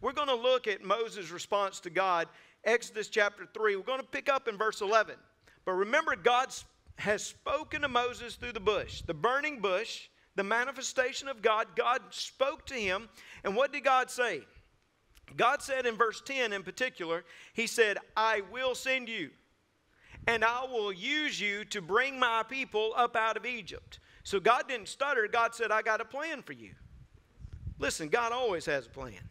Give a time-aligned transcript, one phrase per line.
[0.00, 2.28] we're going to look at Moses' response to God,
[2.64, 3.76] Exodus chapter 3.
[3.76, 5.16] We're going to pick up in verse 11.
[5.64, 6.48] But remember, God
[6.96, 11.66] has spoken to Moses through the bush, the burning bush, the manifestation of God.
[11.74, 13.08] God spoke to him.
[13.44, 14.42] And what did God say?
[15.36, 19.30] God said in verse 10 in particular, He said, I will send you,
[20.26, 23.98] and I will use you to bring my people up out of Egypt.
[24.22, 25.28] So God didn't stutter.
[25.30, 26.70] God said, I got a plan for you.
[27.78, 29.28] Listen, God always has a plan.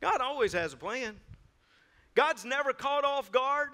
[0.00, 1.16] God always has a plan.
[2.14, 3.68] God's never caught off guard.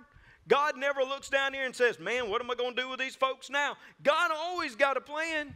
[0.49, 3.01] God never looks down here and says, Man, what am I going to do with
[3.01, 3.77] these folks now?
[4.03, 5.55] God always got a plan.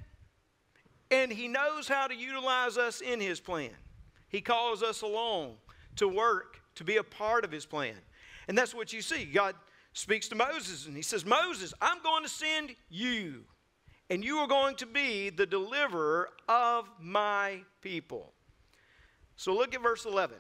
[1.11, 3.70] And He knows how to utilize us in His plan.
[4.28, 5.56] He calls us along
[5.97, 7.95] to work, to be a part of His plan.
[8.48, 9.25] And that's what you see.
[9.25, 9.55] God
[9.92, 13.45] speaks to Moses and He says, Moses, I'm going to send you,
[14.09, 18.33] and you are going to be the deliverer of my people.
[19.37, 20.37] So look at verse 11.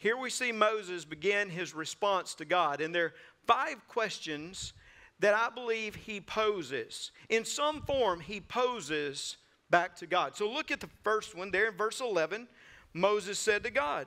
[0.00, 3.14] Here we see Moses begin his response to God, and there are
[3.46, 4.72] five questions
[5.18, 7.10] that I believe he poses.
[7.28, 9.36] In some form, he poses
[9.68, 10.34] back to God.
[10.34, 12.48] So look at the first one there in verse 11.
[12.94, 14.06] Moses said to God,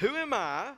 [0.00, 0.72] Who am I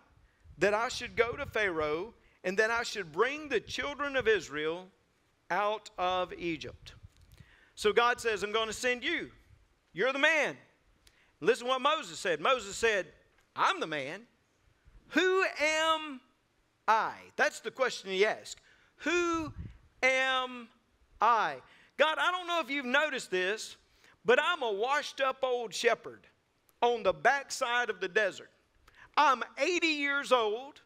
[0.59, 2.13] that I should go to Pharaoh
[2.45, 4.89] and that I should bring the children of Israel
[5.51, 6.93] out of Egypt?
[7.75, 9.31] So God says, I'm going to send you.
[9.95, 10.59] You're the man.
[11.41, 12.43] Listen what Moses said.
[12.43, 13.07] Moses said,
[13.57, 14.23] I'm the man.
[15.09, 16.21] Who am
[16.89, 17.13] I?
[17.37, 18.61] That's the question he asked.
[18.99, 19.53] Who
[20.03, 20.69] am
[21.21, 21.57] I?
[21.97, 23.77] God, I don't know if you've noticed this,
[24.25, 26.27] but I'm a washed up old shepherd
[26.83, 28.51] on the backside of the desert.
[29.17, 30.81] I'm 80 years old.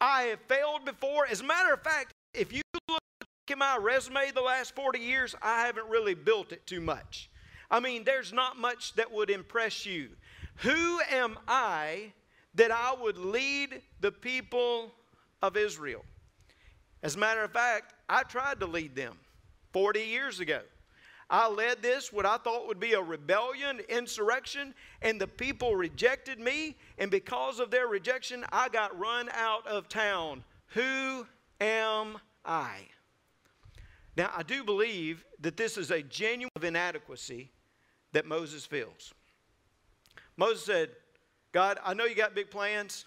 [0.00, 1.26] I have failed before.
[1.26, 3.00] As a matter of fact, if you look
[3.48, 7.30] at my resume the last 40 years, I haven't really built it too much.
[7.70, 10.10] I mean, there's not much that would impress you.
[10.56, 12.12] Who am I
[12.54, 14.92] that I would lead the people
[15.42, 16.04] of Israel?
[17.02, 19.16] As a matter of fact, I tried to lead them
[19.72, 20.60] 40 years ago.
[21.28, 26.38] I led this, what I thought would be a rebellion, insurrection, and the people rejected
[26.38, 26.76] me.
[26.98, 30.44] And because of their rejection, I got run out of town.
[30.68, 31.26] Who
[31.58, 32.80] am I?
[34.14, 37.50] Now, I do believe that this is a genuine inadequacy
[38.12, 39.14] that Moses feels.
[40.42, 40.90] Moses said,
[41.52, 43.04] God, I know you got big plans.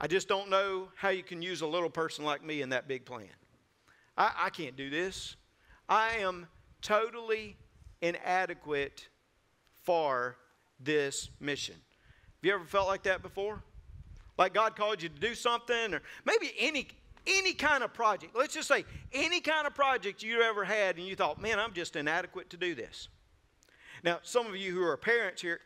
[0.00, 2.88] I just don't know how you can use a little person like me in that
[2.88, 3.28] big plan.
[4.18, 5.36] I, I can't do this.
[5.88, 6.48] I am
[6.82, 7.56] totally
[8.02, 9.06] inadequate
[9.84, 10.38] for
[10.80, 11.76] this mission.
[11.76, 13.62] Have you ever felt like that before?
[14.36, 16.88] Like God called you to do something, or maybe any
[17.28, 18.34] any kind of project.
[18.34, 21.74] Let's just say any kind of project you ever had, and you thought, "Man, I'm
[21.74, 23.08] just inadequate to do this."
[24.02, 25.60] Now, some of you who are parents here,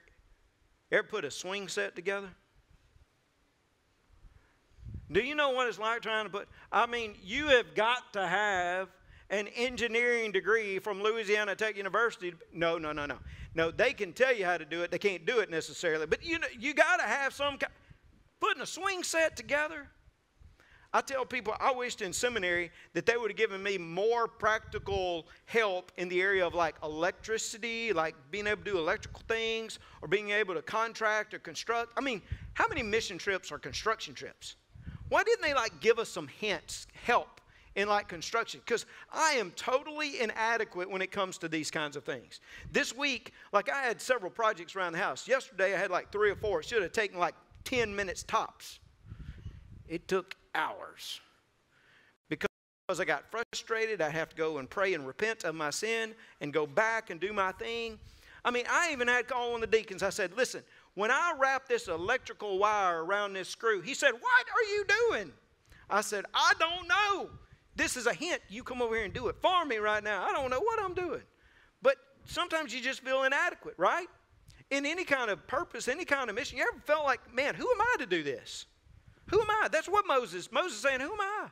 [0.93, 2.29] ever put a swing set together?
[5.13, 6.49] Do you know what it's like trying to put?
[6.71, 8.89] I mean, you have got to have
[9.29, 12.33] an engineering degree from Louisiana Tech University.
[12.53, 13.17] No, no, no, no.
[13.55, 14.91] No, they can tell you how to do it.
[14.91, 16.07] They can't do it necessarily.
[16.07, 17.73] But you know, you got to have some kind.
[18.41, 19.89] Putting a swing set together.
[20.93, 25.29] I tell people I wished in seminary that they would have given me more practical
[25.45, 30.09] help in the area of like electricity, like being able to do electrical things or
[30.09, 31.93] being able to contract or construct.
[31.97, 32.21] I mean,
[32.55, 34.57] how many mission trips are construction trips?
[35.09, 37.41] Why didn't they like give us some hints, help
[37.77, 42.05] in like construction because I am totally inadequate when it comes to these kinds of
[42.05, 42.41] things.
[42.73, 45.29] This week, like I had several projects around the house.
[45.29, 46.61] Yesterday I had like three or four.
[46.61, 47.35] It should have taken like
[47.65, 48.81] 10 minutes tops.
[49.89, 51.21] It took hours.
[52.29, 56.15] Because I got frustrated, I have to go and pray and repent of my sin
[56.41, 57.99] and go back and do my thing.
[58.45, 60.03] I mean, I even had to call on the deacons.
[60.03, 60.63] I said, listen,
[60.95, 65.33] when I wrap this electrical wire around this screw, he said, What are you doing?
[65.89, 67.31] I said, I don't know.
[67.77, 68.41] This is a hint.
[68.49, 70.25] You come over here and do it for me right now.
[70.25, 71.23] I don't know what I'm doing.
[71.83, 71.97] But
[72.27, 74.07] sometimes you just feel inadequate, right?
[74.71, 76.59] In any kind of purpose, any kind of mission.
[76.59, 78.67] You ever felt like, man, who am I to do this?
[79.31, 79.69] Who am I?
[79.69, 81.47] That's what Moses, Moses saying, who am I?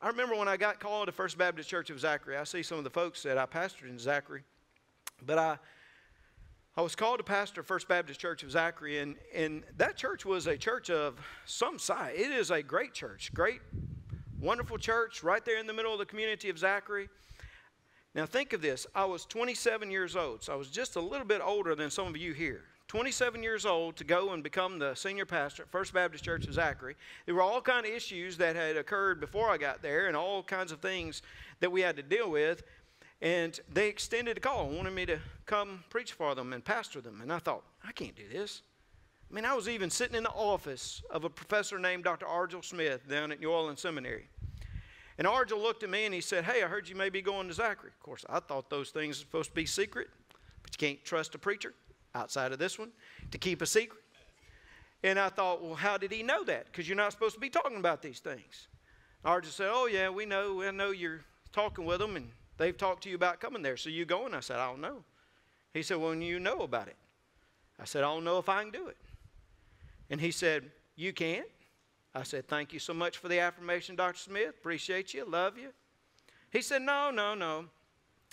[0.00, 2.36] I remember when I got called to First Baptist Church of Zachary.
[2.36, 4.42] I see some of the folks that I pastored in Zachary.
[5.24, 5.58] But I
[6.78, 10.46] I was called to pastor First Baptist Church of Zachary, and, and that church was
[10.46, 12.12] a church of some size.
[12.14, 13.62] It is a great church, great
[14.40, 17.08] Wonderful church right there in the middle of the community of Zachary.
[18.14, 18.86] Now, think of this.
[18.94, 22.06] I was 27 years old, so I was just a little bit older than some
[22.06, 22.64] of you here.
[22.88, 26.54] 27 years old to go and become the senior pastor at First Baptist Church of
[26.54, 26.94] Zachary.
[27.24, 30.42] There were all kind of issues that had occurred before I got there and all
[30.42, 31.22] kinds of things
[31.58, 32.62] that we had to deal with.
[33.20, 37.20] And they extended a call, wanted me to come preach for them and pastor them.
[37.22, 38.62] And I thought, I can't do this.
[39.28, 42.26] I mean, I was even sitting in the office of a professor named Dr.
[42.26, 44.28] Argile Smith down at New Orleans Seminary.
[45.18, 47.48] And Argile looked at me and he said, Hey, I heard you may be going
[47.48, 47.90] to Zachary.
[47.90, 50.08] Of course, I thought those things were supposed to be secret,
[50.62, 51.74] but you can't trust a preacher
[52.16, 52.90] outside of this one
[53.30, 54.02] to keep a secret.
[55.02, 56.66] And I thought, Well, how did he know that?
[56.66, 58.68] Because you're not supposed to be talking about these things.
[59.24, 60.56] Argile said, Oh, yeah, we know.
[60.56, 61.20] We know you're
[61.52, 63.76] talking with them and they've talked to you about coming there.
[63.76, 64.34] So you going?
[64.34, 65.04] I said, I don't know.
[65.74, 66.96] He said, Well, you know about it.
[67.78, 68.96] I said, I don't know if I can do it.
[70.10, 71.46] And he said, You can't.
[72.14, 74.18] I said, Thank you so much for the affirmation, Dr.
[74.18, 74.54] Smith.
[74.58, 75.24] Appreciate you.
[75.24, 75.68] Love you.
[76.50, 77.66] He said, No, no, no.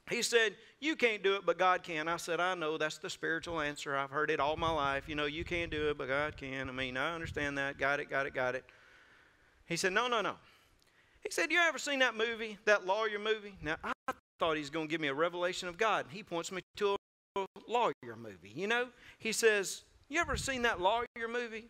[0.09, 2.07] He said, You can't do it, but God can.
[2.07, 2.77] I said, I know.
[2.77, 3.95] That's the spiritual answer.
[3.95, 5.07] I've heard it all my life.
[5.07, 6.69] You know, you can't do it, but God can.
[6.69, 7.77] I mean, I understand that.
[7.77, 8.65] Got it, got it, got it.
[9.65, 10.35] He said, No, no, no.
[11.21, 13.55] He said, You ever seen that movie, that lawyer movie?
[13.61, 16.07] Now, I thought he was going to give me a revelation of God.
[16.09, 16.95] He points me to
[17.35, 18.51] a lawyer movie.
[18.53, 18.87] You know,
[19.19, 21.69] he says, You ever seen that lawyer movie?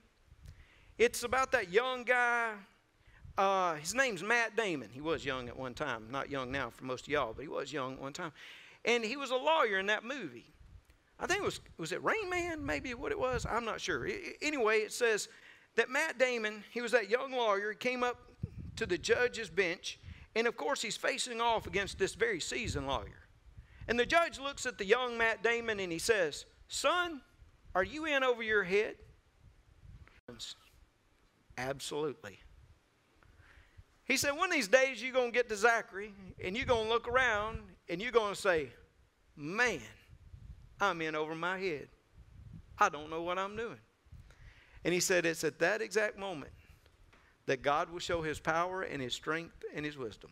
[0.98, 2.54] It's about that young guy.
[3.38, 4.90] Uh, his name's Matt Damon.
[4.92, 6.08] He was young at one time.
[6.12, 8.32] Not young now for most of y'all, but he was young at one time.
[8.86, 10.54] And he was a lawyer in that movie.
[11.20, 13.46] I think it was, was it Rain Man, maybe what it was?
[13.50, 14.08] I'm not sure.
[14.42, 15.30] anyway, it says
[15.76, 18.18] that Matt Damon, he was that young lawyer, he came up
[18.76, 20.00] to the judge's bench,
[20.36, 23.28] and of course, he's facing off against this very seasoned lawyer.
[23.88, 27.22] And the judge looks at the young Matt Damon and he says, Son,
[27.76, 28.96] are you in over your head?
[31.58, 32.40] Absolutely.
[34.14, 36.14] He said, One of these days you're going to get to Zachary
[36.44, 38.70] and you're going to look around and you're going to say,
[39.36, 39.82] Man,
[40.80, 41.88] I'm in over my head.
[42.78, 43.80] I don't know what I'm doing.
[44.86, 46.52] And he said, It's at that exact moment
[47.48, 50.30] that God will show his power and his strength and his wisdom.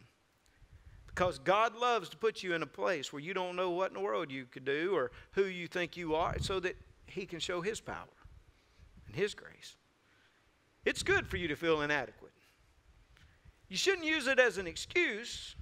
[1.08, 3.96] Because God loves to put you in a place where you don't know what in
[3.96, 7.40] the world you could do or who you think you are so that he can
[7.40, 8.06] show his power
[9.08, 9.76] and his grace.
[10.86, 12.32] It's good for you to feel inadequate.
[13.72, 15.56] You shouldn't use it as an excuse,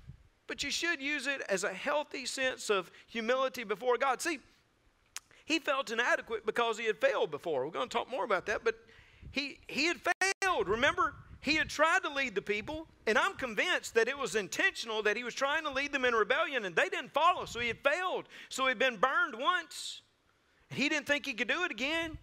[0.48, 4.20] but you should use it as a healthy sense of humility before God.
[4.20, 4.40] See,
[5.46, 7.64] he felt inadequate because he had failed before.
[7.64, 8.74] We're going to talk more about that, but
[9.30, 9.98] he, he had
[10.42, 10.70] failed.
[10.70, 15.04] Remember, he had tried to lead the people, and I'm convinced that it was intentional
[15.04, 17.68] that he was trying to lead them in rebellion, and they didn't follow, so he
[17.68, 18.26] had failed.
[18.50, 20.02] So he'd been burned once.
[20.72, 22.18] He didn't think he could do it again.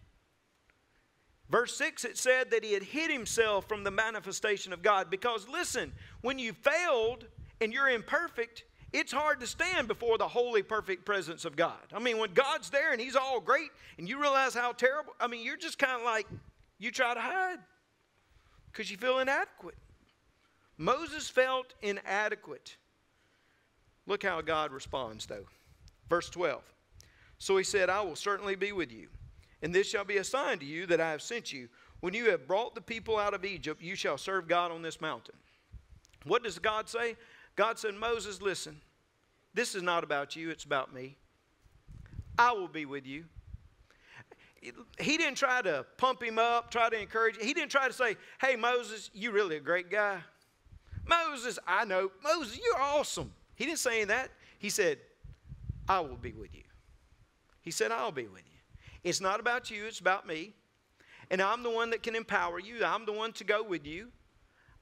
[1.48, 5.10] Verse 6, it said that he had hid himself from the manifestation of God.
[5.10, 7.26] Because listen, when you failed
[7.60, 11.78] and you're imperfect, it's hard to stand before the holy, perfect presence of God.
[11.94, 15.28] I mean, when God's there and he's all great and you realize how terrible, I
[15.28, 16.26] mean, you're just kind of like,
[16.78, 17.58] you try to hide
[18.72, 19.76] because you feel inadequate.
[20.78, 22.76] Moses felt inadequate.
[24.06, 25.46] Look how God responds, though.
[26.08, 26.62] Verse 12.
[27.38, 29.08] So he said, I will certainly be with you
[29.62, 31.69] and this shall be a sign to you that I have sent you.
[32.00, 35.00] When you have brought the people out of Egypt, you shall serve God on this
[35.00, 35.35] mountain.
[36.25, 37.17] What does God say?
[37.55, 38.81] God said, Moses, listen,
[39.55, 41.17] this is not about you, it's about me.
[42.38, 43.25] I will be with you.
[44.99, 47.37] He didn't try to pump him up, try to encourage.
[47.37, 47.47] him.
[47.47, 50.19] He didn't try to say, Hey, Moses, you're really a great guy.
[51.06, 52.11] Moses, I know.
[52.23, 53.32] Moses, you're awesome.
[53.55, 54.31] He didn't say that.
[54.58, 54.99] He said,
[55.88, 56.64] I will be with you.
[57.62, 58.56] He said, I'll be with you.
[59.06, 60.53] It's not about you, it's about me.
[61.31, 62.85] And I'm the one that can empower you.
[62.85, 64.08] I'm the one to go with you.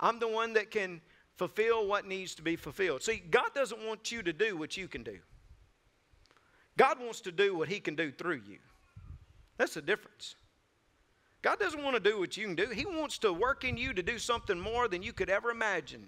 [0.01, 1.03] I'm the one that can
[1.37, 3.03] fulfill what needs to be fulfilled.
[3.03, 5.19] See, God doesn't want you to do what you can do.
[6.79, 8.59] God wants to do what He can do through you.
[9.59, 10.37] That's the difference.
[11.43, 12.69] God doesn't want to do what you can do.
[12.71, 16.07] He wants to work in you to do something more than you could ever imagine.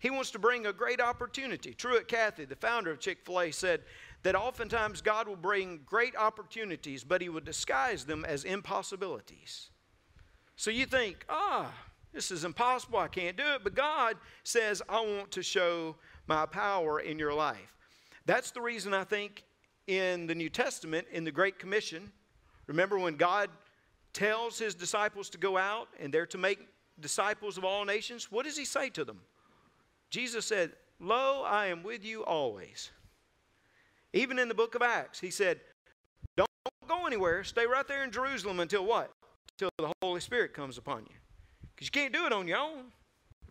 [0.00, 1.72] He wants to bring a great opportunity.
[1.72, 3.82] Truett Cathy, the founder of Chick fil A, said
[4.26, 9.70] that oftentimes God will bring great opportunities, but He will disguise them as impossibilities.
[10.56, 11.72] So you think, ah,
[12.12, 13.60] this is impossible, I can't do it.
[13.62, 15.94] But God says, I want to show
[16.26, 17.76] my power in your life.
[18.24, 19.44] That's the reason I think
[19.86, 22.10] in the New Testament, in the Great Commission,
[22.66, 23.48] remember when God
[24.12, 26.58] tells His disciples to go out and they're to make
[26.98, 29.20] disciples of all nations, what does He say to them?
[30.10, 32.90] Jesus said, Lo, I am with you always
[34.16, 35.60] even in the book of Acts, he said,
[36.36, 36.48] Don't
[36.88, 37.44] go anywhere.
[37.44, 39.12] Stay right there in Jerusalem until what?
[39.54, 41.16] Until the Holy Spirit comes upon you.
[41.74, 42.84] Because you can't do it on your own.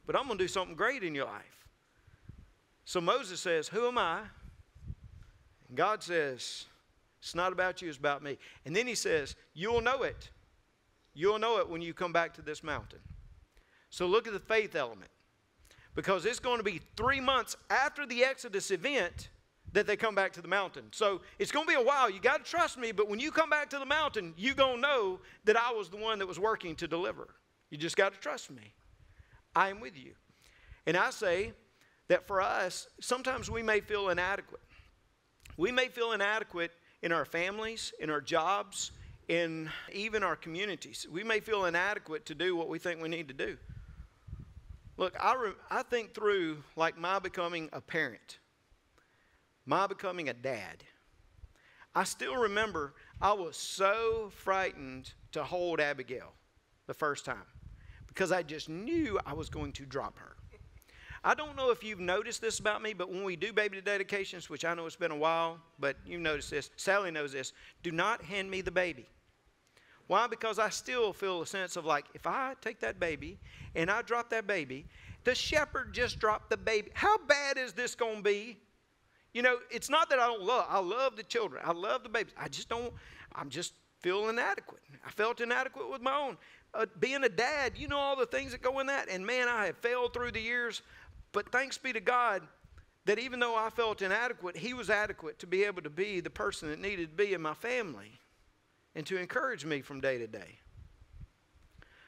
[0.05, 1.43] But I'm going to do something great in your life.
[2.86, 4.19] So Moses says, Who am I?
[5.67, 6.65] And God says,
[7.19, 8.38] It's not about you, it's about me.
[8.65, 10.29] And then he says, You'll know it.
[11.13, 13.00] You'll know it when you come back to this mountain.
[13.89, 15.12] So look at the faith element.
[15.95, 19.29] Because it's going to be three months after the Exodus event
[19.75, 20.86] that they come back to the mountain.
[20.91, 22.10] So it's going to be a while.
[22.10, 24.75] You got to trust me, but when you come back to the mountain, you're going
[24.75, 27.27] to know that I was the one that was working to deliver.
[27.70, 28.74] You just got to trust me.
[29.53, 30.13] I am with you.
[30.86, 31.51] And I say
[32.08, 34.62] that for us, sometimes we may feel inadequate.
[35.58, 38.91] We may feel inadequate in our families, in our jobs,
[39.27, 41.05] in even our communities.
[41.12, 43.58] We may feel inadequate to do what we think we need to do.
[44.98, 48.38] Look, I, re- I think through like my becoming a parent,
[49.65, 50.84] my becoming a dad.
[51.93, 56.34] I still remember I was so frightened to hold Abigail
[56.88, 57.45] the first time
[58.07, 60.36] because I just knew I was going to drop her.
[61.24, 64.48] I don't know if you've noticed this about me, but when we do baby dedications,
[64.50, 67.91] which I know it's been a while, but you notice this, Sally knows this, do
[67.91, 69.07] not hand me the baby.
[70.07, 70.27] Why?
[70.27, 73.39] Because I still feel a sense of like, if I take that baby
[73.74, 74.86] and I drop that baby,
[75.24, 76.91] the shepherd just dropped the baby.
[76.93, 78.60] How bad is this going to be?
[79.36, 82.10] You know, it's not that I don't love, I love the children, I love the
[82.10, 82.34] babies.
[82.38, 82.94] I just don't,
[83.36, 84.80] I'm just feel inadequate.
[85.06, 86.38] I felt inadequate with my own.
[86.74, 89.10] Uh, being a dad, you know all the things that go in that.
[89.10, 90.84] And man, I have failed through the years.
[91.34, 92.44] But thanks be to God
[93.04, 96.30] that even though I felt inadequate, He was adequate to be able to be the
[96.30, 98.13] person that needed to be in my family
[98.96, 100.60] and to encourage me from day to day.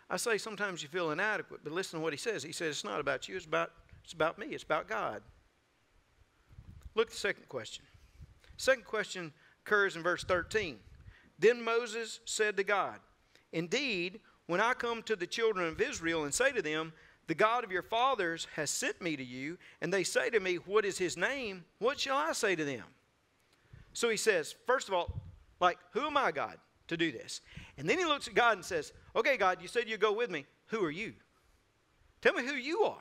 [0.10, 2.42] I say sometimes you feel inadequate, but listen to what he says.
[2.42, 3.72] He says it's not about you, it's about,
[4.06, 5.22] it's about me, it's about God.
[6.98, 7.86] Look at the second question.
[8.58, 9.32] Second question
[9.66, 10.78] occurs in verse 13.
[11.40, 13.00] Then Moses said to God,
[13.54, 16.92] Indeed, when I come to the children of Israel and say to them,
[17.28, 20.56] The God of your fathers has sent me to you, and they say to me,
[20.56, 21.64] What is his name?
[21.80, 22.84] What shall I say to them?
[23.94, 25.22] So he says, First of all,
[25.62, 26.58] like, who am I, God?
[26.88, 27.42] to do this.
[27.78, 30.30] And then he looks at God and says, Okay, God, you said you'd go with
[30.30, 30.46] me.
[30.68, 31.14] Who are you?
[32.22, 32.98] Tell me who you are.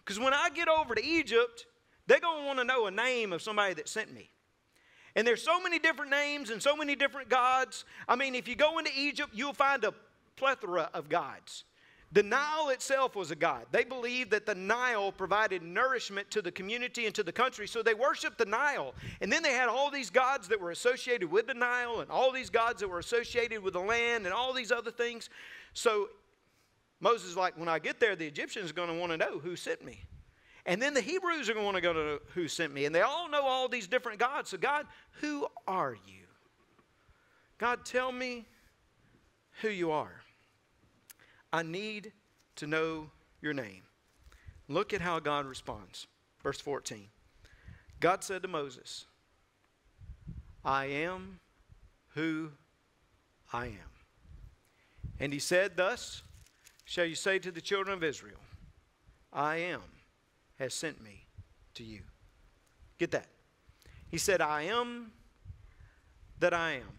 [0.00, 1.66] Because when I get over to Egypt,
[2.08, 4.30] they're going to want to know a name of somebody that sent me.
[5.14, 7.84] And there's so many different names and so many different gods.
[8.08, 9.94] I mean, if you go into Egypt, you'll find a
[10.36, 11.64] plethora of gods.
[12.10, 13.66] The Nile itself was a god.
[13.70, 17.82] They believed that the Nile provided nourishment to the community and to the country, so
[17.82, 18.94] they worshiped the Nile.
[19.20, 22.32] And then they had all these gods that were associated with the Nile, and all
[22.32, 25.28] these gods that were associated with the land, and all these other things.
[25.74, 26.08] So
[27.00, 29.54] Moses like, when I get there, the Egyptians are going to want to know who
[29.54, 30.04] sent me.
[30.68, 32.84] And then the Hebrews are going to want to go to who sent me.
[32.84, 34.50] And they all know all these different gods.
[34.50, 34.86] So, God,
[35.22, 36.26] who are you?
[37.56, 38.44] God, tell me
[39.62, 40.20] who you are.
[41.54, 42.12] I need
[42.56, 43.10] to know
[43.40, 43.80] your name.
[44.68, 46.06] Look at how God responds.
[46.42, 47.08] Verse 14.
[47.98, 49.06] God said to Moses,
[50.62, 51.40] I am
[52.08, 52.50] who
[53.54, 53.90] I am.
[55.18, 56.22] And he said, Thus
[56.84, 58.40] shall you say to the children of Israel,
[59.32, 59.80] I am
[60.58, 61.26] has sent me
[61.74, 62.00] to you.
[62.98, 63.28] Get that?
[64.10, 65.12] He said, I am
[66.40, 66.98] that I am.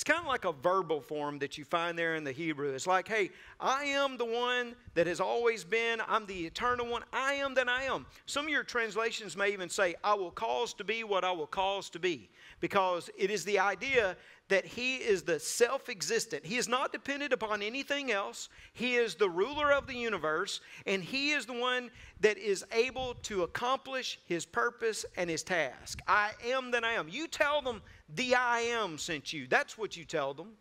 [0.00, 2.70] It's kind of like a verbal form that you find there in the Hebrew.
[2.70, 3.28] It's like, hey,
[3.60, 6.00] I am the one that has always been.
[6.08, 7.02] I'm the eternal one.
[7.12, 8.06] I am that I am.
[8.24, 11.46] Some of your translations may even say, I will cause to be what I will
[11.46, 12.30] cause to be.
[12.60, 14.16] Because it is the idea
[14.48, 16.44] that he is the self existent.
[16.46, 18.48] He is not dependent upon anything else.
[18.72, 21.90] He is the ruler of the universe, and he is the one
[22.20, 26.00] that is able to accomplish his purpose and his task.
[26.08, 27.08] I am that I am.
[27.08, 27.80] You tell them
[28.14, 29.46] the I am sent you.
[29.46, 30.52] That's what you tell them.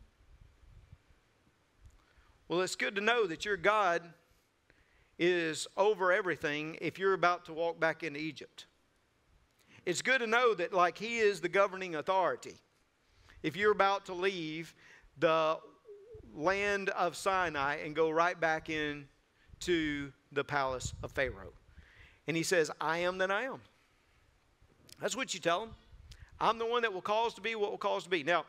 [2.48, 4.02] Well, it's good to know that your God
[5.18, 8.66] is over everything if you're about to walk back into Egypt.
[9.86, 12.56] It's good to know that, like, He is the governing authority
[13.44, 14.74] if you're about to leave
[15.18, 15.58] the
[16.36, 19.08] land of Sinai and go right back in
[19.62, 21.54] to the palace of Pharaoh.
[22.28, 23.62] And he says, I am that I am.
[25.02, 25.70] That's what you tell him.
[26.42, 28.24] I'm the one that will cause to be what will cause to be.
[28.24, 28.46] Now,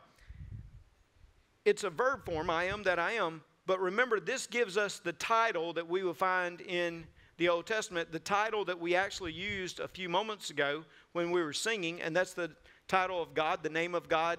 [1.65, 5.13] it's a verb form, I am that I am, but remember, this gives us the
[5.13, 7.05] title that we will find in
[7.37, 11.43] the Old Testament, the title that we actually used a few moments ago when we
[11.43, 12.51] were singing, and that's the
[12.89, 14.39] title of God, the name of God,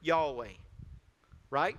[0.00, 0.52] Yahweh.
[1.50, 1.76] Right?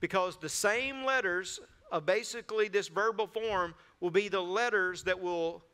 [0.00, 1.60] Because the same letters
[1.90, 5.64] of basically this verbal form will be the letters that will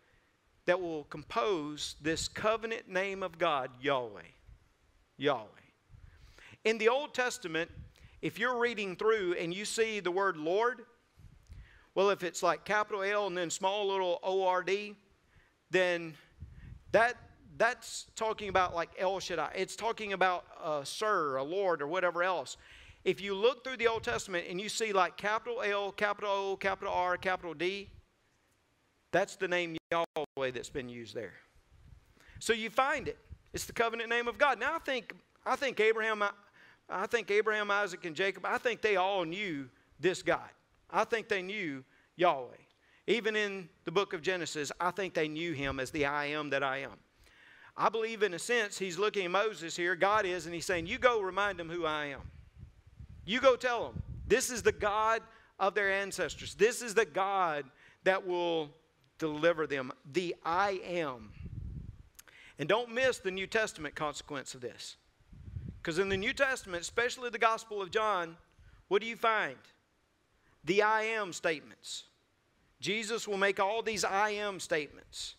[0.67, 4.21] that will compose this covenant name of God, Yahweh.
[5.19, 5.45] Yahweh.
[6.65, 7.71] In the Old Testament,
[8.23, 10.83] if you're reading through and you see the word Lord,
[11.95, 14.95] well, if it's like capital L and then small little O R D,
[15.71, 16.15] then
[16.93, 17.17] that
[17.57, 19.53] that's talking about like El Shaddai.
[19.57, 22.57] It's talking about a sir, a Lord, or whatever else.
[23.05, 26.57] If you look through the Old Testament and you see like capital L, capital O,
[26.57, 27.91] capital R, capital D,
[29.13, 31.35] that's the name Yahweh that's been used there.
[32.39, 33.19] So you find it.
[33.59, 34.61] It's the covenant name of God.
[34.61, 36.23] Now I think I think Abraham
[36.89, 40.49] I think Abraham, Isaac, and Jacob, I think they all knew this God.
[40.89, 41.83] I think they knew
[42.15, 42.55] Yahweh.
[43.09, 46.51] Even in the book of Genesis, I think they knew him as the I am
[46.51, 46.93] that I am.
[47.77, 50.87] I believe, in a sense, he's looking at Moses here, God is, and he's saying,
[50.87, 52.31] You go remind them who I am.
[53.25, 55.21] You go tell them, this is the God
[55.59, 56.55] of their ancestors.
[56.55, 57.65] This is the God
[58.05, 58.71] that will
[59.19, 61.33] deliver them, the I am.
[62.59, 64.97] And don't miss the New Testament consequence of this.
[65.81, 68.37] Because in the New Testament, especially the Gospel of John,
[68.89, 69.57] what do you find?
[70.65, 72.05] The I am statements.
[72.81, 75.35] Jesus will make all these I am statements.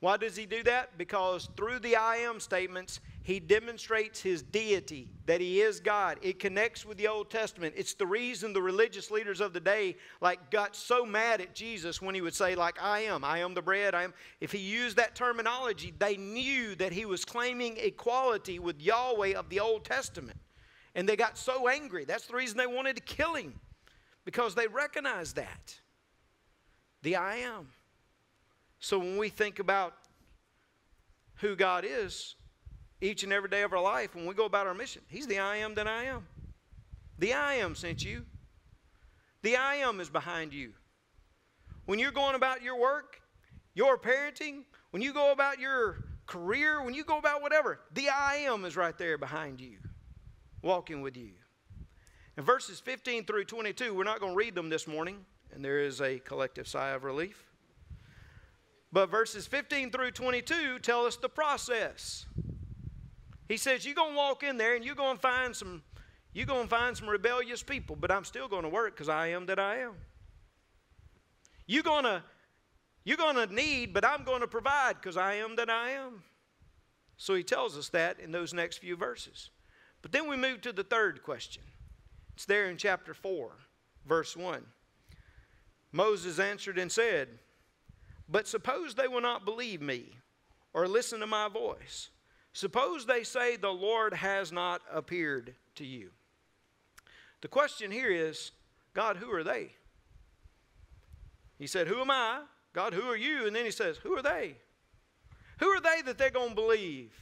[0.00, 0.96] Why does he do that?
[0.96, 6.18] Because through the I am statements, he demonstrates his deity, that he is God.
[6.22, 7.74] It connects with the Old Testament.
[7.76, 12.00] It's the reason the religious leaders of the day like got so mad at Jesus
[12.00, 14.14] when he would say like I am, I am the bread, I am.
[14.40, 19.50] If he used that terminology, they knew that he was claiming equality with Yahweh of
[19.50, 20.38] the Old Testament.
[20.94, 22.06] And they got so angry.
[22.06, 23.60] That's the reason they wanted to kill him
[24.24, 25.78] because they recognized that.
[27.02, 27.68] The I am.
[28.80, 29.94] So when we think about
[31.36, 32.34] who God is,
[33.00, 35.02] each and every day of our life when we go about our mission.
[35.08, 36.26] He's the I am that I am.
[37.18, 38.24] The I am sent you.
[39.42, 40.72] The I am is behind you.
[41.86, 43.20] When you're going about your work,
[43.74, 48.36] your parenting, when you go about your career, when you go about whatever, the I
[48.46, 49.78] am is right there behind you,
[50.62, 51.32] walking with you.
[52.36, 55.80] In verses 15 through 22, we're not going to read them this morning, and there
[55.80, 57.44] is a collective sigh of relief.
[58.92, 62.26] But verses 15 through 22 tell us the process.
[63.50, 65.82] He says, You're going to walk in there and you're going to find some.
[66.32, 69.28] You're going to find some rebellious people, but I'm still going to work because I
[69.28, 69.94] am that I am.
[71.66, 72.22] You're going to
[73.02, 76.22] you're going to need, but I'm going to provide because I am that I am.
[77.16, 79.50] So he tells us that in those next few verses.
[80.00, 81.64] But then we move to the third question.
[82.34, 83.50] It's there in chapter 4,
[84.06, 84.64] verse 1.
[85.90, 87.28] Moses answered and said,
[88.28, 90.18] But suppose they will not believe me
[90.72, 92.10] or listen to my voice.
[92.52, 96.10] Suppose they say the Lord has not appeared to you.
[97.40, 98.50] The question here is
[98.94, 99.70] God, who are they?
[101.58, 102.40] He said, Who am I?
[102.72, 103.46] God, who are you?
[103.46, 104.56] And then he says, Who are they?
[105.58, 107.12] Who are they that they're going to believe?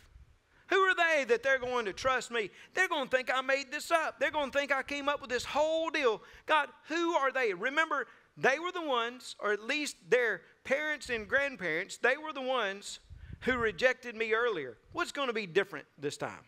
[0.68, 2.50] Who are they that they're going to trust me?
[2.74, 4.20] They're going to think I made this up.
[4.20, 6.22] They're going to think I came up with this whole deal.
[6.46, 7.54] God, who are they?
[7.54, 12.42] Remember, they were the ones, or at least their parents and grandparents, they were the
[12.42, 13.00] ones
[13.40, 14.78] who rejected me earlier.
[14.92, 16.44] What's going to be different this time?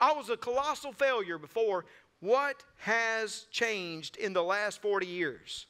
[0.00, 1.84] I was a colossal failure before.
[2.20, 5.66] What has changed in the last 40 years?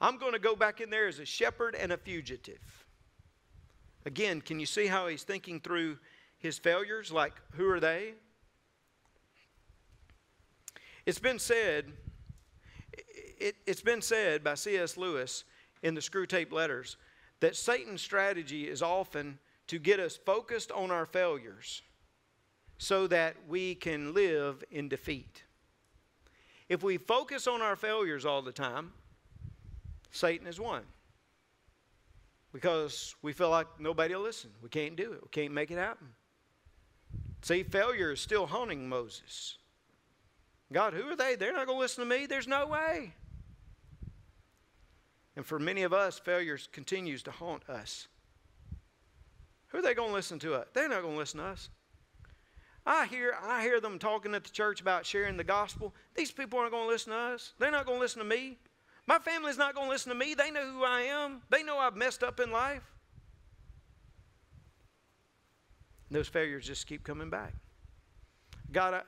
[0.00, 2.84] I'm going to go back in there as a shepherd and a fugitive.
[4.04, 5.98] Again, can you see how he's thinking through
[6.38, 7.12] his failures?
[7.12, 8.14] Like, who are they?
[11.06, 11.92] It's been said,
[13.38, 14.96] it, has been said by C.S.
[14.96, 15.44] Lewis
[15.82, 16.96] in the Screwtape Letters
[17.42, 21.82] that Satan's strategy is often to get us focused on our failures
[22.78, 25.42] so that we can live in defeat.
[26.68, 28.92] If we focus on our failures all the time,
[30.12, 30.82] Satan has won.
[32.52, 34.50] Because we feel like nobody will listen.
[34.62, 35.20] We can't do it.
[35.22, 36.10] We can't make it happen.
[37.42, 39.56] See, failure is still haunting Moses.
[40.72, 41.34] God, who are they?
[41.34, 42.26] They're not going to listen to me.
[42.26, 43.14] There's no way.
[45.36, 48.08] And for many of us, failure continues to haunt us.
[49.68, 50.66] Who are they going to listen to us?
[50.74, 51.70] They're not going to listen to us.
[52.84, 55.94] I hear, I hear them talking at the church about sharing the gospel.
[56.14, 57.54] These people aren't going to listen to us.
[57.58, 58.58] They're not going to listen to me.
[59.06, 60.34] My family's not going to listen to me.
[60.34, 61.42] They know who I am.
[61.48, 62.82] They know I've messed up in life.
[66.08, 67.54] And those failures just keep coming back.
[68.70, 69.02] God, I,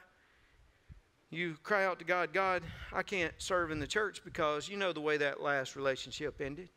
[1.35, 4.92] you cry out to God, God, I can't serve in the church because you know
[4.92, 6.68] the way that last relationship ended.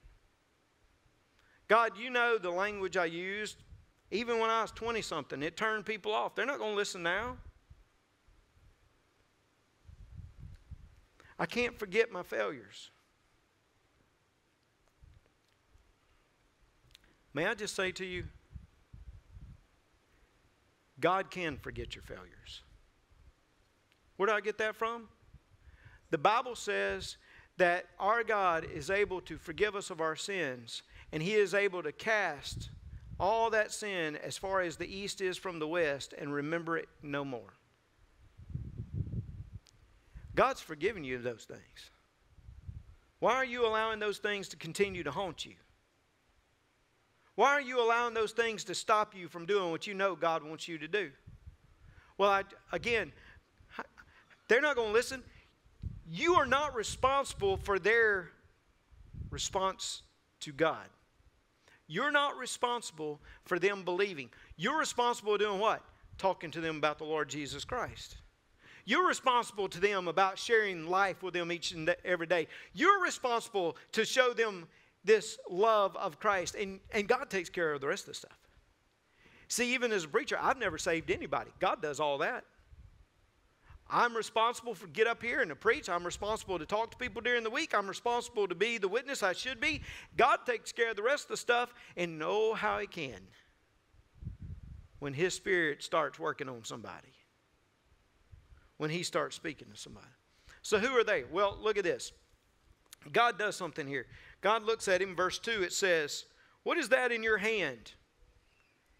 [1.67, 3.57] God, you know the language I used
[4.09, 5.43] even when I was 20 something.
[5.43, 6.35] It turned people off.
[6.35, 7.37] They're not going to listen now.
[11.37, 12.89] I can't forget my failures.
[17.33, 18.23] May I just say to you,
[20.99, 22.63] God can forget your failures.
[24.17, 25.07] Where do I get that from?
[26.09, 27.17] The Bible says
[27.57, 31.83] that our God is able to forgive us of our sins, and He is able
[31.83, 32.69] to cast
[33.19, 36.87] all that sin as far as the east is from the west and remember it
[37.01, 37.53] no more.
[40.35, 41.91] God's forgiven you those things.
[43.19, 45.55] Why are you allowing those things to continue to haunt you?
[47.33, 50.43] Why are you allowing those things to stop you from doing what you know God
[50.43, 51.11] wants you to do?
[52.17, 53.11] Well, I, again,
[54.47, 55.23] they're not going to listen.
[56.09, 58.31] You are not responsible for their
[59.29, 60.03] response
[60.41, 60.87] to God.
[61.87, 64.29] You're not responsible for them believing.
[64.57, 65.83] You're responsible for doing what?
[66.17, 68.17] Talking to them about the Lord Jesus Christ.
[68.85, 72.47] You're responsible to them about sharing life with them each and every day.
[72.73, 74.67] You're responsible to show them
[75.03, 78.37] this love of Christ, and, and God takes care of the rest of the stuff.
[79.47, 81.51] See, even as a preacher, I've never saved anybody.
[81.59, 82.43] God does all that.
[83.89, 85.89] I'm responsible for get up here and to preach.
[85.89, 87.73] I'm responsible to talk to people during the week.
[87.73, 89.81] I'm responsible to be the witness I should be.
[90.17, 93.19] God takes care of the rest of the stuff and know how He can
[94.99, 97.13] when His Spirit starts working on somebody.
[98.77, 100.07] When He starts speaking to somebody.
[100.61, 101.23] So who are they?
[101.31, 102.11] Well, look at this.
[103.11, 104.05] God does something here.
[104.41, 106.25] God looks at him, verse 2, it says,
[106.63, 107.93] What is that in your hand?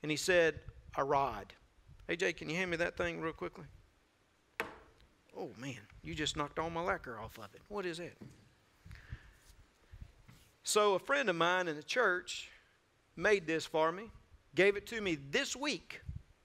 [0.02, 0.60] And he said,
[0.96, 1.54] A rod.
[2.18, 3.66] Jay, can you hand me that thing real quickly?
[5.38, 7.62] Oh, man, you just knocked all my lacquer off of it.
[7.68, 8.18] What is it?
[10.64, 12.50] So, a friend of mine in the church
[13.16, 14.10] made this for me,
[14.56, 16.02] gave it to me this week.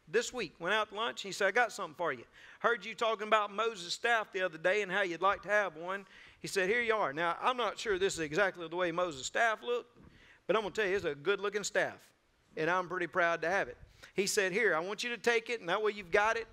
[0.09, 1.23] This week, went out to lunch.
[1.23, 2.25] He said, I got something for you.
[2.59, 5.75] Heard you talking about Moses' staff the other day and how you'd like to have
[5.75, 6.05] one.
[6.41, 7.15] He said, Here you are.
[7.15, 9.99] Now, I'm not sure this is exactly the way Moses' staff looked,
[10.47, 11.99] but I'm going to tell you, it's a good looking staff,
[12.59, 13.79] and I'm pretty proud to have it.
[14.13, 16.47] He said, Here, I want you to take it, and that way you've got it.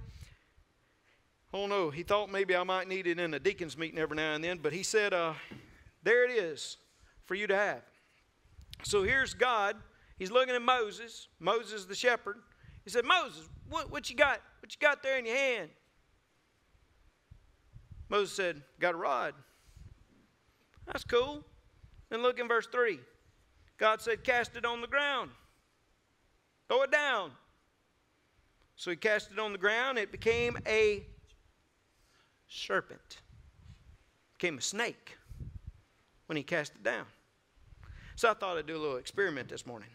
[1.54, 4.36] Oh no, he thought maybe I might need it in a deacon's meeting every now
[4.36, 5.34] and then, but he said, uh,
[6.04, 6.78] there it is
[7.26, 7.82] for you to have.
[8.84, 9.76] So here's God.
[10.20, 12.38] He's looking at Moses, Moses the shepherd.
[12.84, 14.42] He said, Moses, what, what you got?
[14.62, 15.70] What you got there in your hand?
[18.10, 19.34] Moses said, Got a rod.
[20.86, 21.44] That's cool.
[22.10, 23.00] Then look in verse 3.
[23.78, 25.32] God said, Cast it on the ground.
[26.68, 27.32] Throw it down.
[28.76, 29.98] So he cast it on the ground.
[29.98, 31.06] It became a
[32.50, 33.20] serpent,
[34.38, 35.18] became a snake
[36.26, 37.06] when he cast it down.
[38.16, 39.90] So I thought I'd do a little experiment this morning.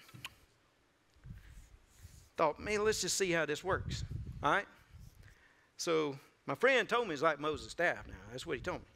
[2.36, 4.04] Thought, man, let's just see how this works.
[4.42, 4.66] All right?
[5.76, 8.14] So my friend told me it's like Moses' staff now.
[8.30, 8.86] That's what he told me.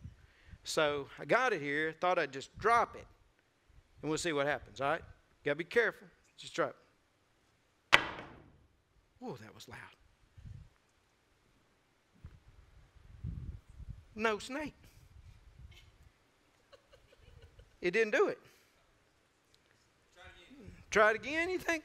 [0.65, 3.07] So I got it here, thought I'd just drop it,
[4.03, 5.03] and we'll see what happens, all right?
[5.45, 6.07] Got to be careful.
[6.37, 6.71] Just drop
[7.93, 8.01] it.
[9.19, 9.79] Whoa, that was loud.
[14.19, 14.75] No snake.
[17.81, 18.39] It didn't do it.
[20.91, 21.85] Try it again, you think?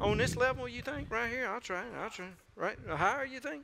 [0.00, 1.08] On this level, you think?
[1.08, 1.46] Right here?
[1.48, 1.92] I'll try it.
[2.02, 2.32] I'll try it.
[2.56, 2.76] Right?
[2.88, 3.62] Higher, you think?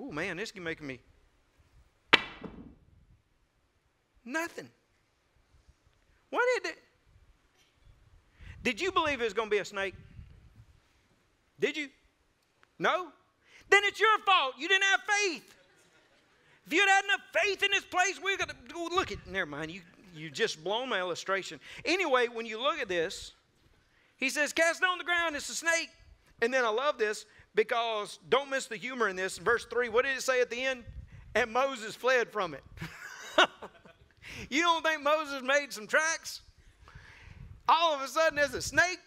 [0.00, 0.98] Oh, man, this is making me.
[4.24, 4.70] Nothing.
[6.30, 6.78] What did it?
[8.62, 9.94] Did you believe it was going to be a snake?
[11.60, 11.88] Did you?
[12.78, 13.08] No?
[13.68, 14.54] Then it's your fault.
[14.58, 15.52] You didn't have faith.
[16.66, 19.26] If you had had enough faith in this place, we're going to look at.
[19.26, 19.70] Never mind.
[19.70, 19.82] You
[20.14, 21.60] you just blown my illustration.
[21.84, 23.32] Anyway, when you look at this,
[24.16, 25.36] he says, "Cast it on the ground.
[25.36, 25.90] It's a snake."
[26.42, 27.24] And then I love this
[27.54, 29.38] because don't miss the humor in this.
[29.38, 29.88] Verse three.
[29.88, 30.84] What did it say at the end?
[31.34, 32.64] And Moses fled from it.
[34.50, 36.42] You don't think Moses made some tracks?
[37.68, 39.00] All of a sudden, there's a snake.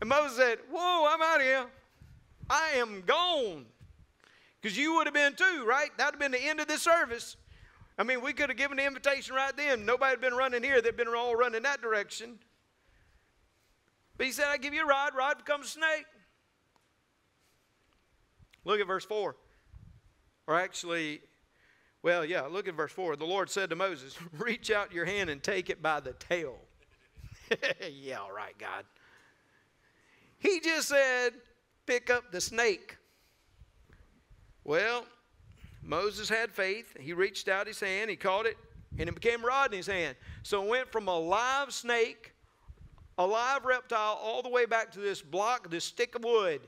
[0.00, 1.66] And Moses said, Whoa, I'm out of here.
[2.48, 3.66] I am gone.
[4.60, 5.90] Because you would have been too, right?
[5.96, 7.36] That would have been the end of this service.
[7.98, 9.84] I mean, we could have given the invitation right then.
[9.84, 12.38] Nobody had been running here, they'd been all running that direction.
[14.16, 16.04] But he said, I give you a rod, rod becomes a snake.
[18.64, 19.34] Look at verse 4.
[20.46, 21.20] Or actually,
[22.02, 23.16] well, yeah, look at verse 4.
[23.16, 26.56] The Lord said to Moses, Reach out your hand and take it by the tail.
[27.90, 28.84] yeah, all right, God.
[30.38, 31.30] He just said,
[31.86, 32.96] Pick up the snake.
[34.64, 35.06] Well,
[35.82, 36.96] Moses had faith.
[36.98, 38.56] He reached out his hand, he caught it,
[38.98, 40.16] and it became a rod in his hand.
[40.42, 42.32] So it went from a live snake,
[43.18, 46.60] a live reptile, all the way back to this block, this stick of wood.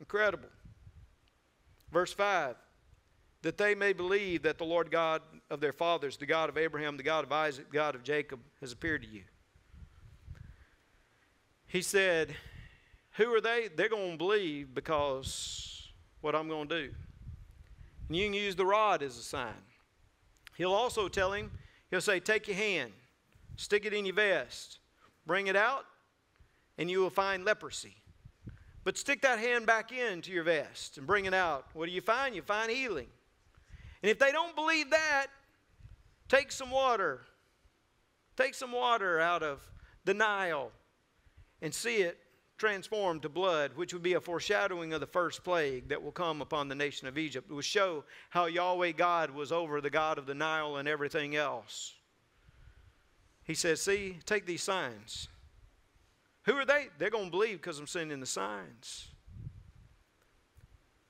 [0.00, 0.48] Incredible.
[1.92, 2.56] Verse 5
[3.42, 6.96] that they may believe that the Lord God of their fathers, the God of Abraham,
[6.96, 9.22] the God of Isaac, the God of Jacob, has appeared to you.
[11.68, 12.34] He said,
[13.12, 13.68] Who are they?
[13.74, 15.75] They're going to believe because
[16.20, 16.94] what I'm going to do.
[18.08, 19.54] And you can use the rod as a sign.
[20.56, 21.50] He'll also tell him,
[21.90, 22.92] he'll say, Take your hand,
[23.56, 24.78] stick it in your vest,
[25.26, 25.84] bring it out,
[26.78, 27.96] and you will find leprosy.
[28.84, 31.66] But stick that hand back into your vest and bring it out.
[31.72, 32.36] What do you find?
[32.36, 33.08] You find healing.
[34.02, 35.26] And if they don't believe that,
[36.28, 37.22] take some water.
[38.36, 39.66] Take some water out of
[40.04, 40.70] the Nile,
[41.60, 42.18] and see it
[42.58, 46.40] transformed to blood, which would be a foreshadowing of the first plague that will come
[46.40, 47.50] upon the nation of Egypt.
[47.50, 51.36] It will show how Yahweh God was over the God of the Nile and everything
[51.36, 51.94] else.
[53.44, 55.28] He says, See, take these signs.
[56.44, 56.88] Who are they?
[56.98, 59.08] They're going to believe because I'm sending the signs.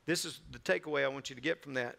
[0.06, 1.96] This is the takeaway I want you to get from that.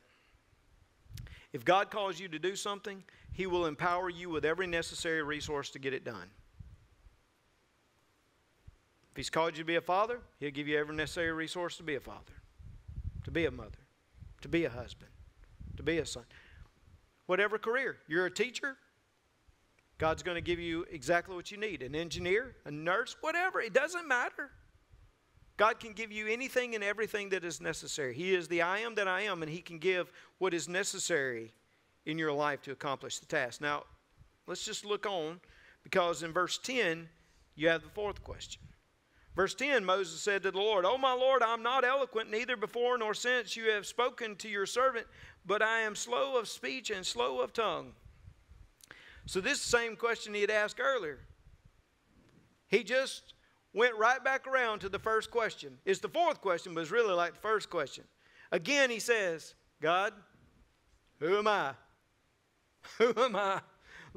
[1.54, 5.70] If God calls you to do something, He will empower you with every necessary resource
[5.72, 6.30] to get it done.
[9.18, 11.84] If He's called you to be a father, He'll give you every necessary resource to
[11.84, 12.36] be a father,
[13.24, 13.80] to be a mother,
[14.42, 15.10] to be a husband,
[15.76, 16.22] to be a son.
[17.26, 17.98] Whatever career.
[18.08, 18.78] You're a teacher,
[19.98, 23.60] God's going to give you exactly what you need an engineer, a nurse, whatever.
[23.60, 24.52] It doesn't matter.
[25.58, 28.14] God can give you anything and everything that is necessary.
[28.14, 31.54] He is the I am that I am, and He can give what is necessary
[32.06, 33.62] in your life to accomplish the task.
[33.62, 33.86] Now,
[34.46, 35.40] let's just look on
[35.82, 37.10] because in verse 10,
[37.56, 38.62] you have the fourth question.
[39.38, 42.98] Verse 10 Moses said to the Lord, Oh, my Lord, I'm not eloquent, neither before
[42.98, 45.06] nor since you have spoken to your servant,
[45.46, 47.92] but I am slow of speech and slow of tongue.
[49.28, 51.20] So, this same question he had asked earlier.
[52.68, 53.36] He just
[53.74, 55.78] went right back around to the first question.
[55.86, 58.06] It's the fourth question, but it's really like the first question.
[58.52, 60.14] Again, he says, God,
[61.20, 61.74] who am I?
[62.98, 63.62] Who am I?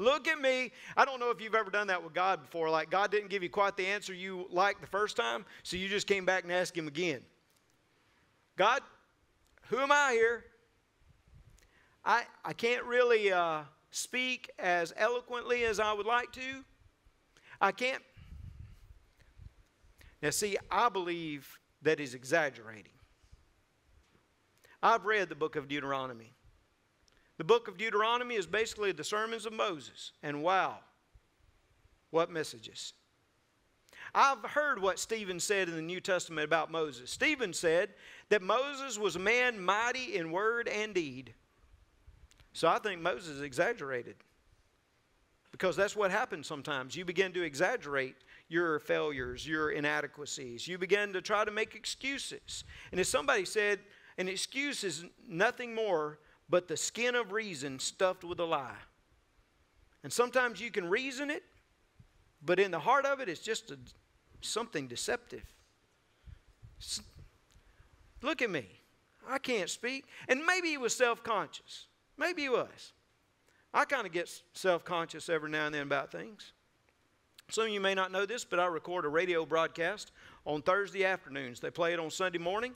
[0.01, 0.73] Look at me.
[0.97, 2.71] I don't know if you've ever done that with God before.
[2.71, 5.89] Like, God didn't give you quite the answer you liked the first time, so you
[5.89, 7.21] just came back and asked Him again.
[8.57, 8.81] God,
[9.69, 10.45] who am I here?
[12.03, 13.61] I, I can't really uh,
[13.91, 16.65] speak as eloquently as I would like to.
[17.61, 18.03] I can't.
[20.23, 22.93] Now, see, I believe that he's exaggerating.
[24.83, 26.33] I've read the book of Deuteronomy.
[27.41, 30.13] The book of Deuteronomy is basically the sermons of Moses.
[30.23, 30.81] And wow,
[32.11, 32.93] what messages.
[34.15, 37.11] I've heard what Stephen said in the New Testament about Moses.
[37.11, 37.95] Stephen said
[38.29, 41.33] that Moses was a man mighty in word and deed.
[42.53, 44.17] So I think Moses exaggerated.
[45.51, 46.95] Because that's what happens sometimes.
[46.95, 48.17] You begin to exaggerate
[48.51, 50.69] your failures, your inadequacies.
[50.69, 52.65] You begin to try to make excuses.
[52.91, 53.79] And as somebody said,
[54.19, 56.19] an excuse is nothing more
[56.51, 58.75] but the skin of reason stuffed with a lie.
[60.03, 61.45] And sometimes you can reason it,
[62.43, 63.79] but in the heart of it, it's just a,
[64.41, 65.45] something deceptive.
[68.21, 68.67] Look at me.
[69.29, 70.07] I can't speak.
[70.29, 71.87] And maybe he was self conscious.
[72.17, 72.93] Maybe he was.
[73.73, 76.53] I kind of get self conscious every now and then about things.
[77.51, 80.13] Some of you may not know this, but I record a radio broadcast
[80.47, 81.61] on Thursday afternoons.
[81.61, 82.75] They play it on Sunday morning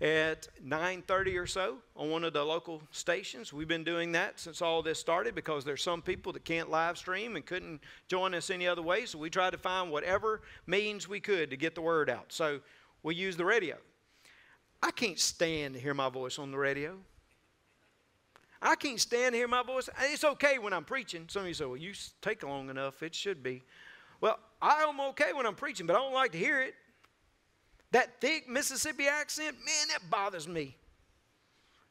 [0.00, 3.52] at 9:30 or so on one of the local stations.
[3.52, 6.96] We've been doing that since all this started because there's some people that can't live
[6.96, 11.08] stream and couldn't join us any other way, so we tried to find whatever means
[11.08, 12.32] we could to get the word out.
[12.32, 12.60] So
[13.02, 13.76] we use the radio.
[14.82, 16.98] I can't stand to hear my voice on the radio.
[18.62, 19.88] I can't stand to hear my voice.
[20.00, 21.26] It's okay when I'm preaching.
[21.28, 23.02] Some of you say, well, you take long enough.
[23.02, 23.62] It should be.
[24.20, 26.74] Well, I'm okay when I'm preaching, but I don't like to hear it.
[27.92, 30.76] That thick Mississippi accent, man, that bothers me.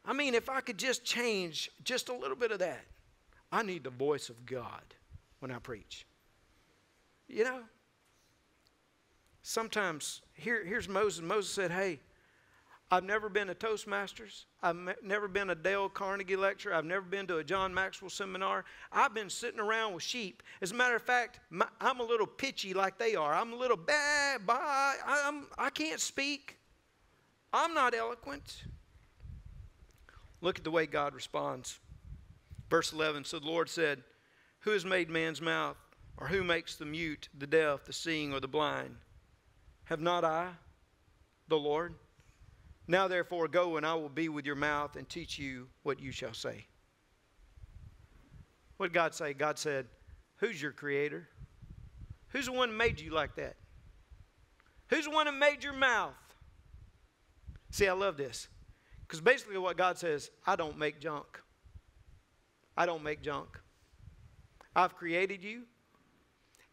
[0.06, 2.86] I mean, if I could just change just a little bit of that,
[3.52, 4.84] I need the voice of God
[5.40, 6.06] when I preach.
[7.28, 7.62] You know,
[9.42, 11.22] sometimes, here, here's Moses.
[11.22, 12.00] Moses said, Hey,
[12.90, 14.46] I've never been to Toastmasters.
[14.64, 16.74] I've never been a Dale Carnegie lecture.
[16.74, 18.64] I've never been to a John Maxwell seminar.
[18.94, 20.42] I've been sitting around with sheep.
[20.62, 23.34] As a matter of fact, my, I'm a little pitchy like they are.
[23.34, 24.46] I'm a little bad.
[24.46, 24.96] Bye.
[25.06, 26.60] I'm, I can't speak.
[27.52, 28.64] I'm not eloquent.
[30.40, 31.80] Look at the way God responds.
[32.70, 34.02] Verse 11 So the Lord said,
[34.62, 35.78] Who has made man's mouth?
[36.20, 38.96] Or who makes the mute, the deaf, the seeing, or the blind?
[39.84, 40.50] Have not I,
[41.48, 41.94] the Lord?
[42.88, 46.12] Now, therefore, go and I will be with your mouth and teach you what you
[46.12, 46.66] shall say.
[48.78, 49.34] What did God say?
[49.34, 49.88] God said,
[50.38, 51.28] Who's your creator?
[52.30, 53.56] Who's the one that made you like that?
[54.90, 56.14] Who's the one that made your mouth?
[57.72, 58.48] See, I love this.
[59.02, 61.42] Because basically, what God says, I don't make junk.
[62.78, 63.60] I don't make junk.
[64.76, 65.64] I've created you,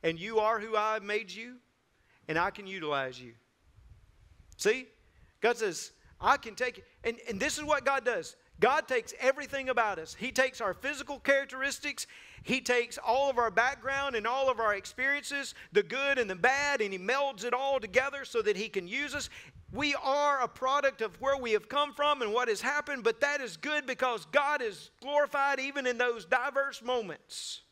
[0.02, 1.54] and you are who I've made you,
[2.28, 3.32] and I can utilize you.
[4.58, 4.88] See?
[5.40, 6.84] God says, I can take it.
[7.02, 10.14] And, and this is what God does God takes everything about us.
[10.14, 12.06] He takes our physical characteristics,
[12.42, 16.36] He takes all of our background and all of our experiences, the good and the
[16.36, 19.28] bad, and He melds it all together so that He can use us.
[19.72, 23.20] We are a product of where we have come from and what has happened, but
[23.22, 27.62] that is good because God is glorified even in those diverse moments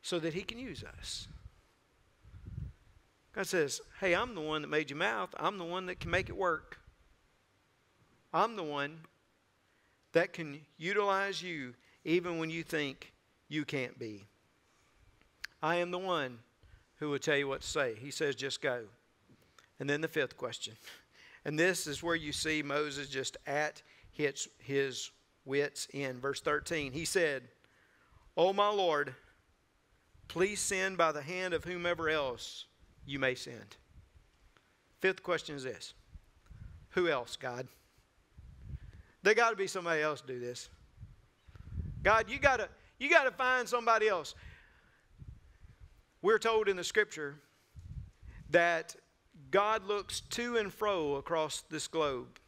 [0.00, 1.28] so that He can use us.
[3.34, 5.34] God says, Hey, I'm the one that made your mouth.
[5.38, 6.78] I'm the one that can make it work.
[8.36, 8.98] I'm the one
[10.12, 11.72] that can utilize you
[12.04, 13.14] even when you think
[13.48, 14.26] you can't be.
[15.62, 16.40] I am the one
[16.96, 17.94] who will tell you what to say.
[17.98, 18.82] He says, Just go.
[19.80, 20.74] And then the fifth question.
[21.46, 23.80] And this is where you see Moses just at
[24.12, 25.10] his, his
[25.46, 26.20] wits end.
[26.20, 26.92] Verse 13.
[26.92, 27.42] He said,
[28.36, 29.14] O my Lord,
[30.28, 32.66] please send by the hand of whomever else
[33.06, 33.76] you may send.
[35.00, 35.94] Fifth question is this
[36.90, 37.66] Who else, God?
[39.26, 40.68] There got to be somebody else to do this.
[42.04, 42.68] God, you got to
[43.00, 44.36] you got to find somebody else.
[46.22, 47.34] We're told in the scripture
[48.50, 48.94] that
[49.50, 52.38] God looks to and fro across this globe,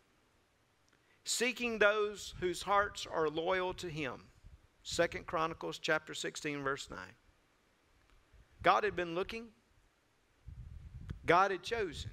[1.24, 4.26] seeking those whose hearts are loyal to him.
[4.84, 7.00] Second Chronicles chapter 16 verse 9.
[8.62, 9.48] God had been looking.
[11.26, 12.10] God had chosen.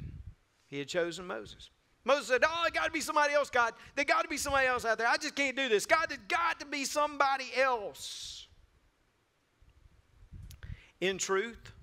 [0.65, 1.69] He had chosen Moses.
[2.05, 3.73] Moses said, Oh, it got to be somebody else, God.
[3.95, 5.07] There got to be somebody else out there.
[5.07, 5.87] I just can't do this.
[5.87, 8.47] God, there's got to be somebody else.
[11.01, 11.73] In truth,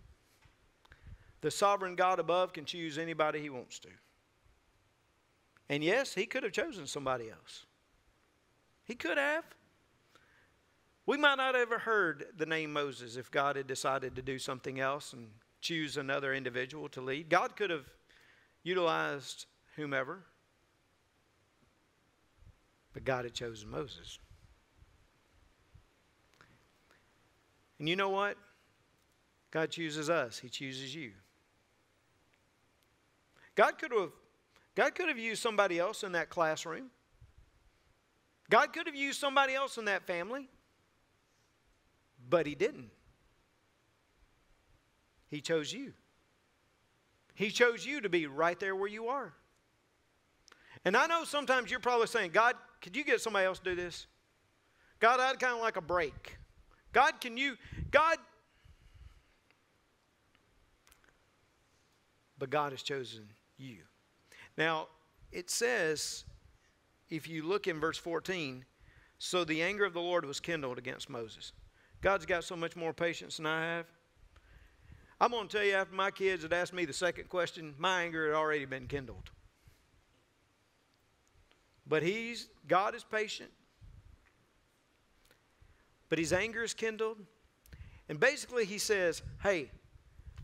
[1.40, 3.88] the sovereign God above can choose anybody he wants to.
[5.68, 7.66] And yes, he could have chosen somebody else.
[8.84, 9.44] He could have.
[11.04, 14.38] We might not have ever heard the name Moses if God had decided to do
[14.38, 15.28] something else and
[15.60, 17.28] choose another individual to lead.
[17.28, 17.86] God could have
[18.62, 20.24] utilized whomever,
[22.92, 24.18] but God had chosen Moses.
[27.78, 28.36] And you know what?
[29.50, 31.12] God chooses us, He chooses you.
[33.54, 34.10] God could have
[34.74, 36.90] God could have used somebody else in that classroom.
[38.48, 40.48] God could have used somebody else in that family.
[42.28, 42.90] But he didn't.
[45.28, 45.92] He chose you.
[47.34, 49.34] He chose you to be right there where you are.
[50.84, 53.76] And I know sometimes you're probably saying, God, could you get somebody else to do
[53.76, 54.06] this?
[54.98, 56.36] God, I'd kind of like a break.
[56.92, 57.56] God, can you,
[57.90, 58.18] God,
[62.38, 63.78] but God has chosen you.
[64.58, 64.88] Now,
[65.30, 66.24] it says,
[67.08, 68.64] if you look in verse 14,
[69.18, 71.52] so the anger of the Lord was kindled against Moses.
[72.00, 73.86] God's got so much more patience than I have.
[75.20, 78.02] I'm going to tell you, after my kids had asked me the second question, my
[78.02, 79.30] anger had already been kindled.
[81.92, 83.50] But he's, God is patient.
[86.08, 87.18] But his anger is kindled.
[88.08, 89.70] And basically, he says, Hey,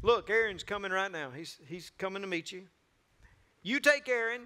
[0.02, 1.30] look, Aaron's coming right now.
[1.30, 2.64] He's, he's coming to meet you.
[3.62, 4.42] You take Aaron,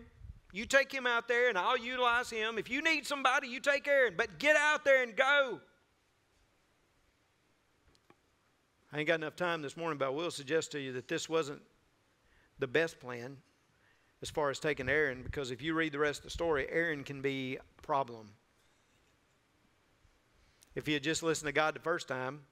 [0.52, 2.56] you take him out there, and I'll utilize him.
[2.56, 5.58] If you need somebody, you take Aaron, but get out there and go.
[8.92, 11.28] I ain't got enough time this morning, but I will suggest to you that this
[11.28, 11.62] wasn't
[12.60, 13.38] the best plan
[14.22, 17.02] as far as taking Aaron, because if you read the rest of the story, Aaron
[17.02, 18.30] can be a problem.
[20.74, 22.42] If he had just listened to God the first time,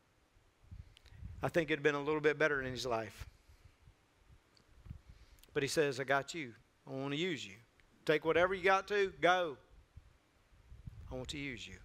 [1.43, 3.27] I think it'd been a little bit better in his life.
[5.55, 6.53] But he says, I got you.
[6.87, 7.55] I want to use you.
[8.05, 9.57] Take whatever you got to, go.
[11.11, 11.77] I want to use you.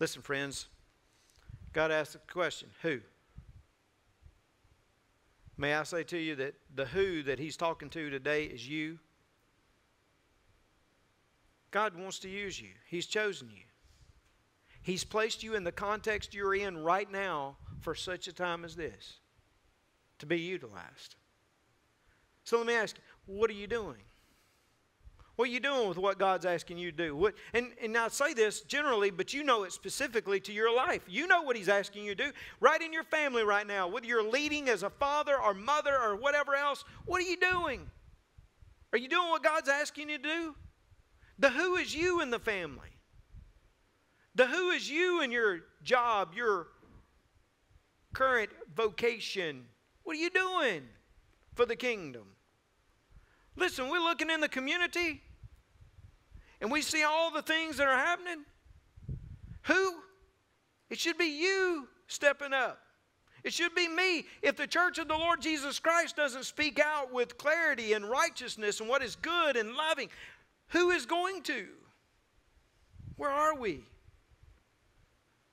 [0.00, 0.66] Listen, friends,
[1.72, 3.00] God asked the question who?
[5.60, 9.00] May I say to you that the who that he's talking to today is you?
[11.72, 13.64] God wants to use you, He's chosen you.
[14.80, 18.74] He's placed you in the context you're in right now for such a time as
[18.74, 19.18] this
[20.20, 21.16] to be utilized.
[22.44, 23.98] So let me ask you, what are you doing?
[25.38, 27.14] What are you doing with what God's asking you to do?
[27.14, 31.02] What, and, and I say this generally, but you know it specifically to your life.
[31.06, 32.32] You know what He's asking you to do.
[32.58, 36.16] Right in your family right now, whether you're leading as a father or mother or
[36.16, 37.88] whatever else, what are you doing?
[38.92, 40.54] Are you doing what God's asking you to do?
[41.38, 42.98] The who is you in the family.
[44.34, 46.66] The who is you in your job, your
[48.12, 49.66] current vocation.
[50.02, 50.82] What are you doing
[51.54, 52.24] for the kingdom?
[53.54, 55.22] Listen, we're looking in the community
[56.60, 58.44] and we see all the things that are happening.
[59.62, 59.94] Who?
[60.90, 62.80] It should be you stepping up.
[63.44, 64.26] It should be me.
[64.42, 68.80] If the church of the Lord Jesus Christ doesn't speak out with clarity and righteousness
[68.80, 70.08] and what is good and loving,
[70.68, 71.66] who is going to?
[73.16, 73.84] Where are we?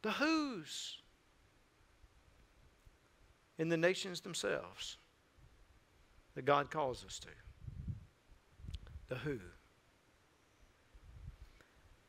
[0.02, 0.98] The who's
[3.58, 4.98] in the nations themselves
[6.36, 7.28] that God calls us to
[9.08, 9.40] the who.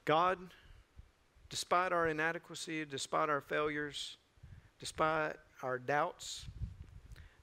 [0.07, 0.39] God,
[1.51, 4.17] despite our inadequacy, despite our failures,
[4.79, 6.47] despite our doubts,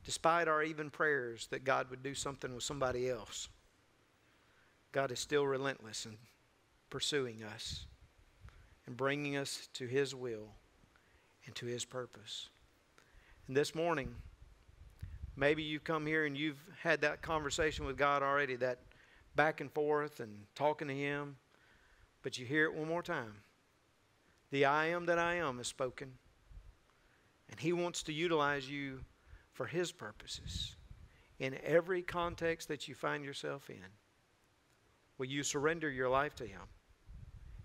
[0.05, 3.49] despite our even prayers that God would do something with somebody else,
[4.93, 6.17] God is still relentless in
[6.89, 7.85] pursuing us
[8.87, 10.47] and bringing us to His will
[11.45, 12.47] and to His purpose.
[13.47, 14.15] And this morning,
[15.35, 18.79] maybe you've come here and you've had that conversation with God already, that
[19.35, 21.35] back and forth and talking to Him,
[22.23, 23.35] but you hear it one more time.
[24.49, 26.13] The I am that I am is spoken,
[27.49, 29.01] and He wants to utilize you
[29.51, 30.75] for His purposes
[31.39, 33.85] in every context that you find yourself in.
[35.17, 36.61] Will you surrender your life to Him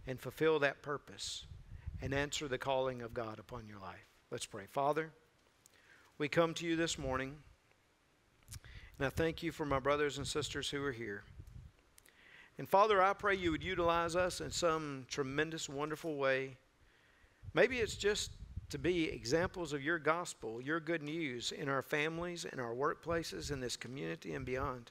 [0.07, 1.47] and fulfill that purpose
[2.03, 4.07] and answer the calling of God upon your life?
[4.31, 4.65] Let's pray.
[4.67, 5.11] Father,
[6.19, 7.37] we come to you this morning,
[8.99, 11.23] and I thank you for my brothers and sisters who are here.
[12.59, 16.57] And Father, I pray you would utilize us in some tremendous, wonderful way.
[17.55, 18.33] Maybe it's just
[18.71, 23.53] to be examples of your gospel, your good news in our families, in our workplaces,
[23.53, 24.91] in this community, and beyond.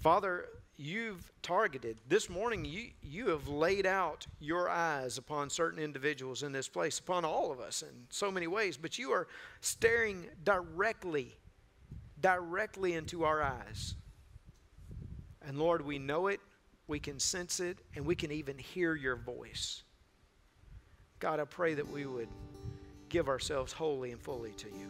[0.00, 0.46] Father,
[0.76, 1.96] you've targeted.
[2.08, 6.98] This morning, you, you have laid out your eyes upon certain individuals in this place,
[6.98, 9.28] upon all of us in so many ways, but you are
[9.60, 11.36] staring directly,
[12.20, 13.94] directly into our eyes.
[15.46, 16.40] And Lord, we know it,
[16.86, 19.82] we can sense it, and we can even hear your voice.
[21.18, 22.28] God, I pray that we would
[23.08, 24.88] give ourselves wholly and fully to you.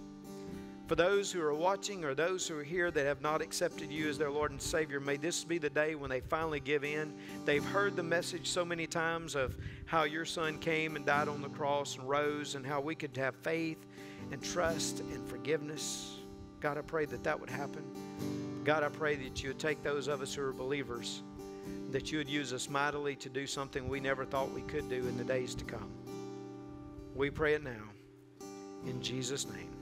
[0.87, 4.09] For those who are watching or those who are here that have not accepted you
[4.09, 7.15] as their Lord and Savior, may this be the day when they finally give in.
[7.47, 11.41] They've heard the message so many times of how your Son came and died on
[11.41, 13.79] the cross and rose and how we could have faith
[14.31, 16.19] and trust and forgiveness.
[16.61, 17.85] God, I pray that that would happen.
[18.65, 21.23] God, I pray that you would take those of us who are believers,
[21.91, 24.97] that you would use us mightily to do something we never thought we could do
[25.07, 25.91] in the days to come.
[27.15, 27.91] We pray it now.
[28.87, 29.74] In Jesus' name.